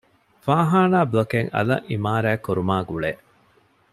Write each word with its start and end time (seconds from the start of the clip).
ފާޚާނާ 0.43 0.99
ބްލޮކެއް 1.11 1.51
އަލަށް 1.55 1.85
އިމާރާތް 1.91 2.43
ކުރުމާގުޅޭ 2.45 3.11